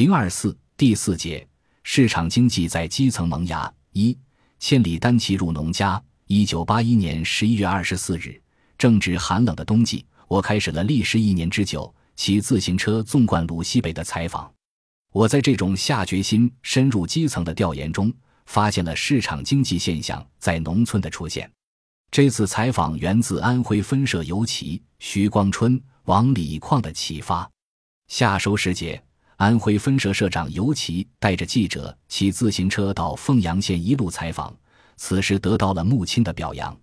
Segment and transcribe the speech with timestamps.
[0.00, 1.46] 零二四第四节
[1.82, 3.70] 市场经济在基层萌芽。
[3.92, 4.16] 一
[4.58, 6.02] 千里单骑入农家。
[6.24, 8.40] 一九八一年十一月二十四日，
[8.78, 14.50] 正值寒冷的冬季，我开始了历时一年之久骑自行车纵贯鲁西北的采访。
[15.12, 18.10] 我在这种下决心深入基层的调研中，
[18.46, 21.52] 发现了市场经济现象在农村的出现。
[22.10, 27.46] 这次采访源自安徽分社游骑徐光春、王李矿的启发。
[28.08, 28.98] 夏收时节。
[29.40, 34.54] 安徽分社社长尤其带着记者骑自行车到凤阳县一路采访，
[34.98, 36.78] 此时得到了穆青的表扬。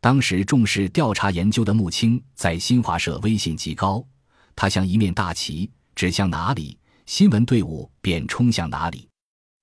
[0.00, 4.02] 当时重视调查研究的穆青在新华社威信极高，
[4.56, 9.06] 他像一面大旗，指向哪里，新闻队伍便冲向哪里。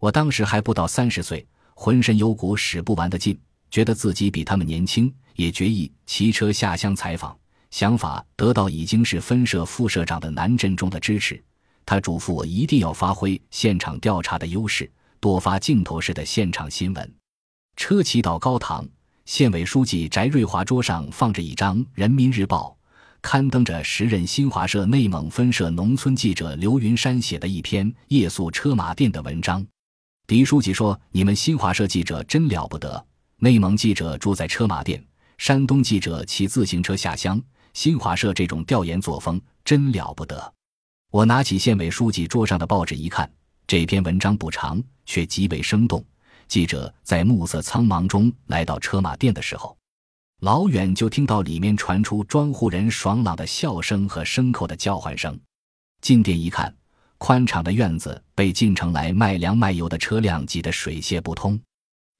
[0.00, 3.38] 我当时还不到三十岁，浑身有股使不完的劲，
[3.70, 7.38] 觉得自己比他们年轻，也决意骑车下乡采访。
[7.70, 11.38] 想法得到已经是分社副社长的南振中的支持。
[11.84, 14.90] 他嘱咐我一定要发挥现场调查的优势，
[15.20, 17.14] 多发镜头式的现场新闻。
[17.76, 18.86] 车骑到高堂，
[19.24, 22.76] 县委书记翟瑞华桌上放着一张《人民日报》，
[23.20, 29.64] 刊登着时任新华社内蒙分社农村记者刘云山写的一篇夜宿车马店的文章。
[30.26, 33.04] 狄书记说：“你们新华社记者真了不得，
[33.38, 35.04] 内蒙记者住在车马店，
[35.38, 37.42] 山东记者骑自行车下乡，
[37.74, 40.52] 新华社这种调研作风真了不得。”
[41.12, 43.30] 我拿起县委书记桌上的报纸一看，
[43.66, 46.02] 这篇文章不长，却极为生动。
[46.48, 49.76] 记者在暮色苍茫中来到车马店的时候，
[50.40, 55.38] 老远就听到里面传出庄户人爽朗的笑声和牲口的叫唤声。
[56.00, 56.74] 进店一看，
[57.18, 61.60] 宽敞的院子被进城来卖粮卖油的车辆挤得水泄不通，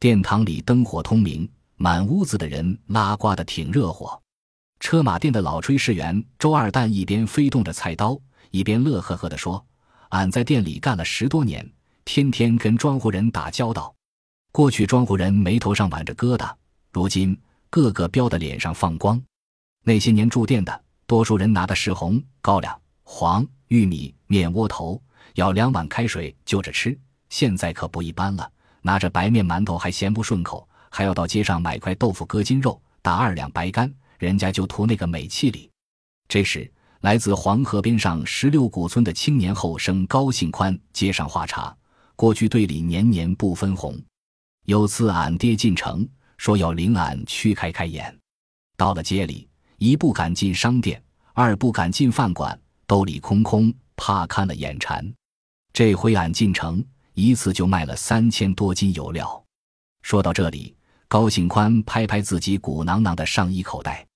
[0.00, 4.20] 殿堂里灯火通明，满屋子的人拉呱的挺热火。
[4.80, 8.20] 车马店的老炊事员周二蛋一边挥动着菜刀。
[8.50, 9.64] 一边乐呵呵地说
[10.10, 11.68] ：“俺在店里干了十多年，
[12.04, 13.94] 天天跟庄户人打交道。
[14.50, 16.52] 过去庄户人眉头上挽着疙瘩，
[16.92, 17.38] 如今
[17.70, 19.20] 个个标的脸上放光。
[19.84, 25.00] 那些年住店的，多数人拿的是红高粱、黄玉米、面窝头，
[25.34, 26.98] 舀两碗开水就着吃。
[27.28, 28.50] 现在可不一般了，
[28.82, 35.70] 拿着白面馒头还嫌不顺口，还要到街上买块豆腐割筋肉，打二两白干，人家就图那个美气哩。
[36.26, 36.68] 这时。”
[37.00, 41.74] 来自黄河边上十六古村的青年后生高兴宽接上话茬：
[42.14, 43.98] 过去队里年年不分红，
[44.66, 46.06] 有次俺爹进城，
[46.36, 48.14] 说要领俺去开开眼。
[48.76, 51.02] 到了街里，一不敢进商店，
[51.32, 55.10] 二不敢进饭馆，兜里空空，怕看了眼馋。
[55.72, 56.84] 这回俺进城，
[57.14, 59.42] 一次就卖了三千多斤油料。
[60.02, 60.76] 说到这里，
[61.08, 64.06] 高兴宽拍拍自己鼓囊囊的上衣口袋。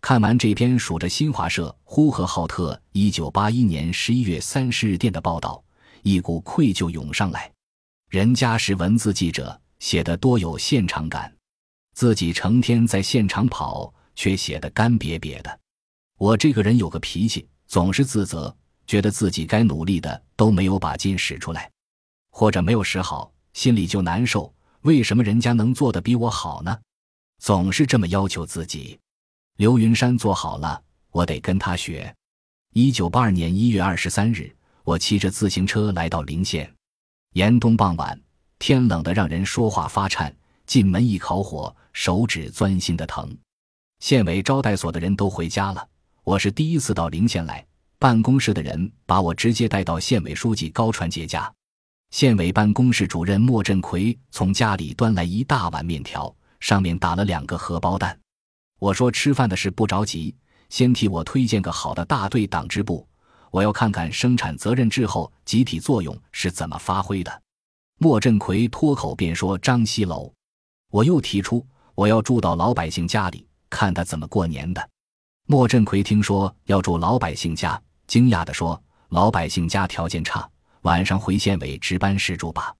[0.00, 5.62] 看完这篇数着新华社呼和浩特一九八一年十一月三十日电的报道，
[6.02, 7.50] 一股愧疚涌上来。
[8.08, 11.30] 人家是文字记者，写的多有现场感，
[11.94, 15.60] 自己成天在现场跑，却写的干瘪瘪的。
[16.16, 18.56] 我这个人有个脾气，总是自责，
[18.86, 21.70] 觉得自己该努力的都没有把劲使出来，
[22.30, 24.52] 或者没有使好，心里就难受。
[24.82, 26.78] 为什么人家能做的比我好呢？
[27.40, 28.98] 总是这么要求自己。
[29.58, 30.80] 刘云山做好了，
[31.10, 32.14] 我得跟他学。
[32.74, 34.54] 一九八二年一月二十三日，
[34.84, 36.72] 我骑着自行车来到临县。
[37.32, 38.16] 严冬傍晚，
[38.60, 40.32] 天冷得让人说话发颤，
[40.64, 43.36] 进门一烤火，手指钻心的疼。
[43.98, 45.84] 县委招待所的人都回家了，
[46.22, 47.66] 我是第一次到临县来。
[47.98, 51.52] 办公室的人把我直接带到县委书记高传杰家。
[52.12, 58.16] 县委办公室主任莫振奎从家里端来一大碗面条，上面打了两个荷包蛋。
[58.78, 60.34] 我说吃饭的事不着急，
[60.68, 63.06] 先替我推荐个好的大队党支部，
[63.50, 67.42] 我要看看生产责任制后集体作用是怎么发挥的。
[67.98, 70.32] 莫振奎脱口便说张西楼。
[70.90, 74.88] 我又提出我要住到老百姓家里，看他怎么过年的。
[75.46, 80.48] 莫振奎听说要住老百姓家，惊讶地说：“老百姓家条件差，
[80.82, 82.72] 晚上回县委值班室住吧。”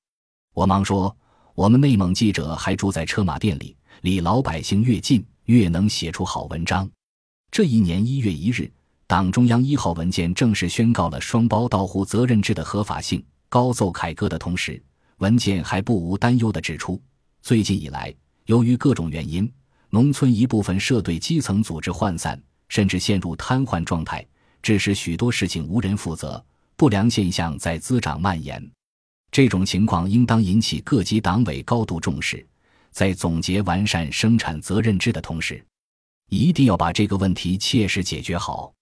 [0.55, 1.15] 我忙说
[1.57, 6.89] ：“我们内蒙记者还住在车马店里，离老百姓越近。”越能写出好文章。
[7.51, 8.71] 这一年一月一日，
[9.07, 13.25] 党中央一号文件正式宣告了双包到户责任制的合法性。
[13.49, 14.83] 高奏凯歌的同时，
[15.17, 17.01] 文件还不无担忧地指出，
[17.41, 18.15] 最近以来，
[18.45, 19.51] 由于各种原因，
[19.89, 24.23] 农村一部分社队基层组织涣散，甚至陷入瘫痪状态，
[24.61, 26.45] 致使许多事情无人负责，
[26.77, 28.63] 不良现象在滋长蔓延。
[29.33, 32.47] 这种情况应当引起各级党委高度重视。
[32.99, 35.65] 在总结完善生产责任制的同时，
[36.31, 38.75] 一定要把这个问题切实解决好。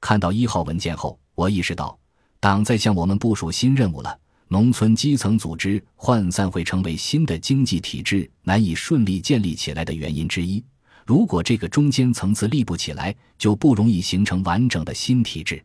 [0.00, 1.98] 看到一号文件后，我意识到，
[2.38, 4.16] 党在向我们部署新任务了。
[4.46, 10.64] 农村基层组织涣散会成为新的经济体制难以顺利建立起来的原因之一。
[11.04, 15.60] 如果这个中间层次立不起来，就不容易形成完整的新体制。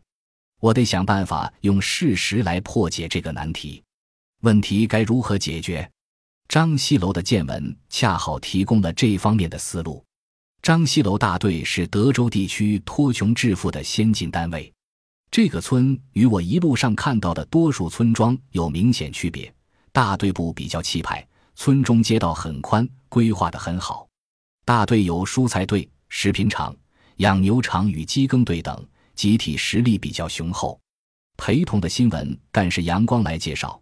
[0.58, 3.80] 我得想办法用事实来破解这个难题。
[4.40, 5.88] 问题该如何解决？
[6.48, 10.04] 张西楼的见闻恰好提供了这方面的思路。
[10.62, 14.72] 张西楼大队是德州地区脱穷致富的先进单位。
[15.30, 19.52] 这个村与我一路上看到的多数村庄有明显区别。
[19.90, 24.06] 大队部比较气派，村中街道很宽，规划得很好。
[24.64, 26.76] 大队有蔬菜队、食品厂、
[27.16, 30.78] 养牛场与机耕队等，集体实力比较雄厚。
[31.36, 33.81] 陪同的新闻干事杨光来介绍，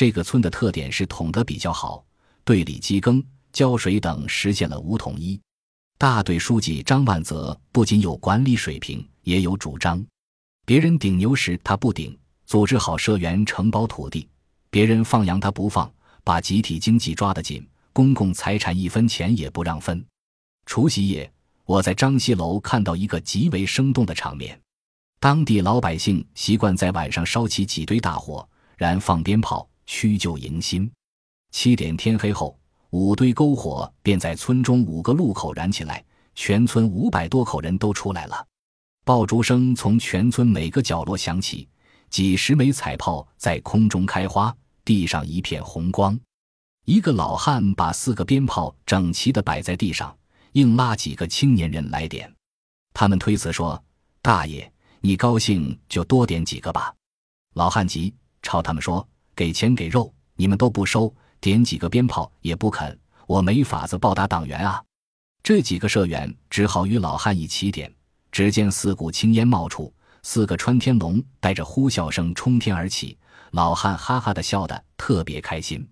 [0.00, 2.02] 这个村的特点是统得比较好，
[2.42, 5.38] 队里机耕、浇水等实现了五统一。
[5.98, 10.02] 大队书记张万泽不仅有管理水平，也有主张。
[10.64, 14.26] 别人顶牛时他不顶，组织好社员承包土地；
[14.70, 15.92] 别人放羊他不放，
[16.24, 20.02] 把集体经济抓得紧，公共财产一分钱也不让分。
[20.64, 21.30] 除夕夜，
[21.66, 24.58] 我在张西楼看到一个极为生动的场面：
[25.20, 28.48] 当地老百姓习惯在晚上烧起几堆大火，
[28.78, 30.88] 燃放鞭炮，驱旧迎新。
[31.50, 32.56] 七点天黑后，
[32.90, 36.02] 五堆篝火便在村中五个路口燃起来，
[36.36, 38.46] 全村五百多口人都出来了。
[39.04, 41.68] 爆竹声从全村每个角落响起，
[42.08, 46.16] 几十枚彩炮在空中开花，地上一片红光。
[46.86, 50.16] 一个老汉把四个鞭炮整齐地摆在地上，
[50.52, 52.32] 硬拉几个青年人来点。
[52.94, 53.82] 他们推辞说
[54.22, 56.94] ：“大爷，你高兴就多点几个吧。”
[57.54, 64.82] 老汉急，朝他们说：“给钱给肉，你们都不收，点几个鞭炮也不肯，我没法子报答党员啊。”
[65.42, 67.92] 这几个社员只好与老汉一起点。
[68.32, 69.92] 只见四股青烟冒出，
[70.22, 73.18] 四个穿天龙带着呼啸声冲天而起，
[73.50, 75.84] 老汉哈哈的笑得特别开心。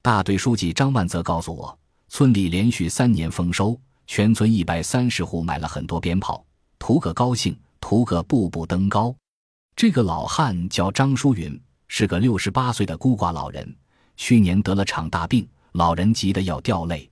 [0.00, 1.78] 大队书记张万泽告诉我，
[2.08, 6.42] 村里连续三年丰收，全村一百三十户买了很多鞭炮，
[6.78, 9.14] 图个高兴，图个步步登高。
[9.76, 13.76] 这个老汉叫张淑云，是个六十八岁的孤寡老人，
[14.16, 17.08] 去年得了场大病，老人急得要掉泪。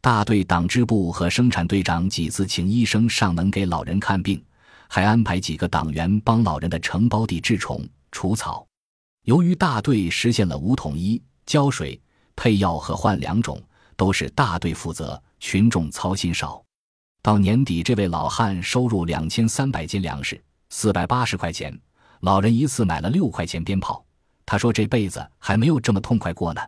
[0.00, 4.42] 大队党支部和生产队长几次请医生上门给老人看病，
[4.88, 8.66] 还安排几个党员帮老人的承包地治虫除草。
[9.24, 12.00] 由于大队实现了五统一，浇水、
[12.36, 13.60] 配药和换粮种
[13.96, 16.62] 都是大队负责，群众操心少。
[17.20, 20.40] 到年底，这位老汉收入两千三百斤粮食，
[20.70, 21.78] 四百八十块钱。
[22.20, 24.04] 老人一次买了六块钱鞭炮，
[24.50, 26.60] 他说这辈子还没有这么痛快过呢。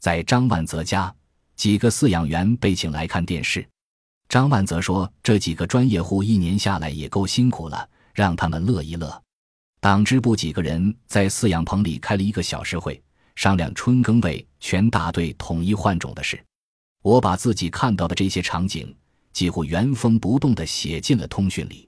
[0.00, 1.14] 在张万泽家。
[1.54, 3.68] 几个饲养员被请来看电视，
[4.30, 9.22] 张万泽说：“这几个专业户一年下来也够辛苦了，让他们乐一乐。”
[9.78, 12.98] 党支部几个人在饲养棚里开了一个小时会，
[13.36, 16.42] 商量春耕为全大队统一换种的事。
[17.02, 18.96] 我把自己看到的这些场景
[19.34, 21.86] 几乎原封不动地写进了通讯里。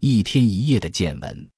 [0.00, 1.48] 一天一夜的见闻，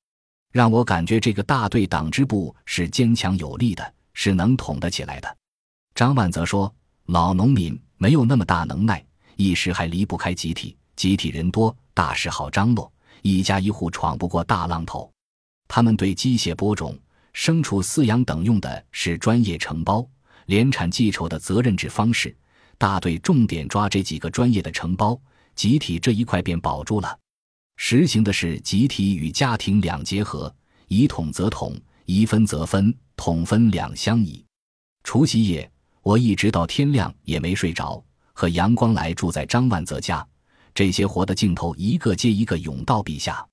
[0.56, 5.36] 让我感觉这个大队党支部是坚强有力的，是能统得起来的。
[5.94, 6.74] 张万泽说。
[7.08, 9.04] 老农民没有那么大能耐，
[9.36, 10.74] 一时还离不开集体。
[10.96, 12.90] 集体人多，大事好张罗，
[13.22, 15.08] 一家一户闯不过大浪头。
[15.68, 16.98] 他们对机械播种、
[17.32, 20.04] 牲畜饲养等用的是专业承包、
[20.46, 22.34] 联产计酬的责任制方式。
[22.76, 25.20] 大队重点抓这几个专业的承包，
[25.54, 27.16] 集体这一块便保住了。
[27.76, 30.54] 实行的是集体与家庭两结合，
[30.88, 34.44] 以统则统，一分则分，统分两相宜。
[35.04, 35.70] 除夕夜。
[36.02, 38.00] 我一直到天亮也没睡着，
[38.32, 40.24] 和杨光来住在张万泽家。
[40.72, 43.44] 这些活的镜头一个接一个涌到笔下。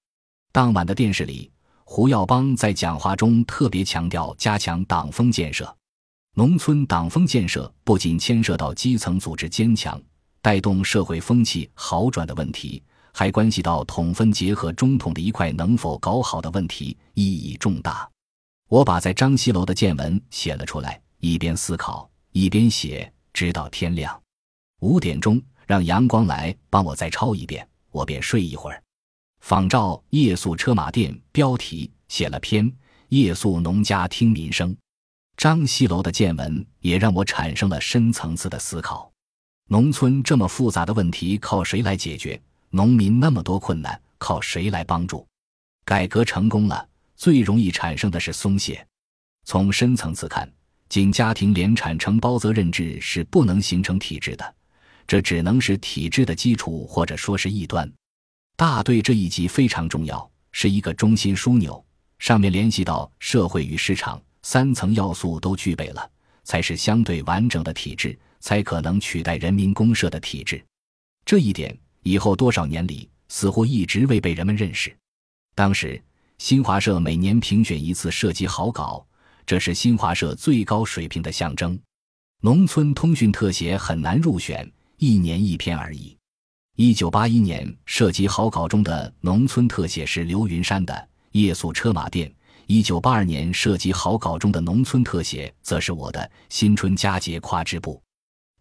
[0.51, 1.50] 当晚的电视里，
[1.84, 5.75] 胡耀邦在讲话中特别强调加强党风建设。
[6.36, 10.00] 农村党风建设不仅牵涉到基层组织坚强、
[10.39, 18.10] 带动社会风气好转的问题，还关系到统分结合中统的一块能否搞好的问题，意义重大。
[18.67, 22.10] 我把在张西楼的见闻写了出来，一边思考。
[22.32, 24.20] 一边写，直到天亮，
[24.82, 28.82] 五点钟让阳光来帮我再抄一遍，我便睡一会儿。
[29.41, 32.67] 仿照夜宿车马店标题写了篇
[33.10, 34.72] 《夜宿农家听民声》。
[35.38, 39.12] 张西楼的见闻也让我产生了深层次的思考：
[39.67, 42.41] 农村这么复杂的问题，靠谁来解决？
[42.75, 45.27] 农民那么多困难，靠谁来帮助？
[45.86, 48.84] 改革成功了，最容易产生的是松懈。
[49.46, 50.51] 从深层次看。
[50.89, 54.56] 仅家庭联产承包责任制是不能形成体制的，
[55.08, 57.92] 这只能是体制的基础，或者说是异端。
[58.56, 61.84] 大队这一级非常重要，是一个中心枢纽，
[62.20, 66.08] 上面联系到社会与市场三层要素都具备了，
[66.44, 70.63] 才是相对完整的体制，才可能取代人民公社的体制。
[71.25, 74.95] 这一点以后多少年里似乎一直未被人们认识。
[75.55, 76.01] 当时
[76.38, 79.05] 新华社每年评选一次设计好稿，
[79.45, 81.77] 这是新华社最高水平的象征。
[82.41, 86.15] 农村通讯特写很难入选，一年一篇而已。
[86.75, 91.10] 一九八一年设计好稿中的农村特写是刘云山的。
[91.31, 92.31] 夜宿车马店。
[92.65, 97.95] 一九八二年设计好稿中的农村特写，则是我的《新春佳节夸织布》。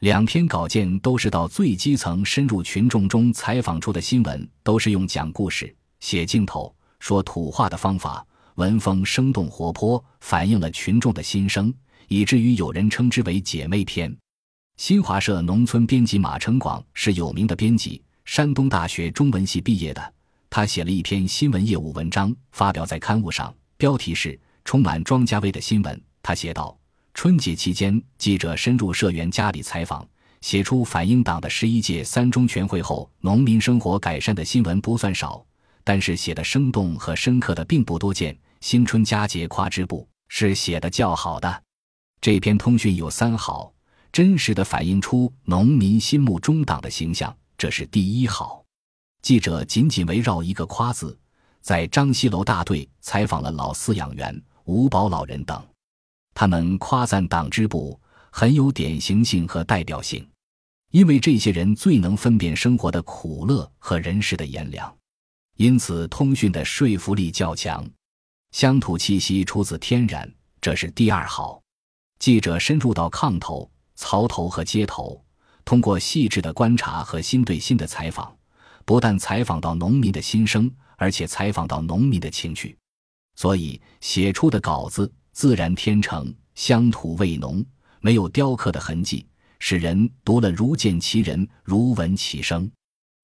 [0.02, 11.72] 两篇稿件都是到最基层、深入群众中采访出的新闻，都是用讲故事、写镜头、说土话的方法，文风生动活泼，反映了群众的心声，
[12.08, 14.12] 以至于有人称之为姐妹篇。
[14.76, 20.14] 新华社农村编辑马成广是有名的编辑，山东大学中文系毕业的。
[20.50, 24.30] 他写了一篇新闻业务文章，发表在刊物上，标题是
[24.64, 25.96] 《充满庄稼味的新闻》。
[26.24, 26.76] 他写道：
[27.14, 30.06] 春节期间，记者深入社员家里采访，
[30.40, 35.44] 写出反映党的十一届三中全会后农民生活改善的新闻不算少，
[35.84, 38.36] 但是写的生动和深刻的并不多见。
[38.60, 41.62] 新春佳节夸织布是写的较好的。
[42.20, 43.72] 这篇通讯有三好：
[44.12, 48.64] 真实的反映出农民心目中党的形象，这是第一好。
[49.20, 51.18] 记者紧紧围绕一个“夸”字，
[51.60, 55.60] 在张西楼大队采访了老饲养员、五保老人等，
[56.34, 60.26] 他们夸赞党支部很有典型性和代表性，
[60.90, 64.94] 因为这些人最能分辨生活的苦乐和人世的炎凉，
[65.56, 67.88] 因此通讯的说服力较强。
[68.52, 71.62] 乡土气息出自天然，这是第二好。
[72.18, 75.24] 记者深入到炕头、槽头和街头，
[75.64, 78.36] 通过细致的观察和心对心的采访。
[78.84, 82.76] 不但采访到农民的心声，而且采访到农民的情绪，
[83.36, 87.64] 所以写出的稿子自然天成，乡土味浓，
[88.00, 89.26] 没有雕刻的痕迹，
[89.58, 92.70] 使人读了如见其人，如闻其声。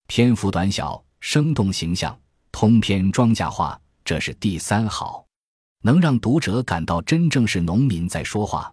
[0.07, 2.19] 篇幅短小，生动形象，
[2.51, 5.27] 通篇庄稼话，这是第三好，
[5.83, 8.73] 能让读者感到真正是农民在说话，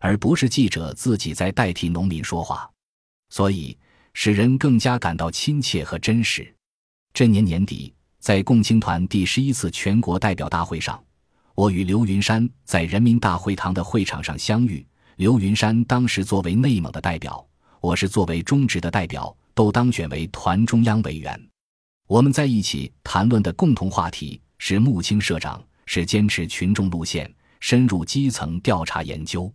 [0.00, 2.70] 而不是记者自己在代替农民说话，
[3.28, 3.78] 所以。
[4.12, 6.52] 使人更加感到亲切和真实。
[7.14, 11.00] 这年年底，在共青团第十一次全国代表大会上，
[11.54, 14.86] 我与刘云山在人民大会堂的会场上相遇。
[15.16, 17.46] 刘云山当时作为内蒙的代表，
[17.80, 21.38] 我是作为中直的代表，都当选为团中央委员。
[22.06, 29.52] 我们在一起谈论的共同话题是穆青社长是坚持群众路线，深入基层调查研究。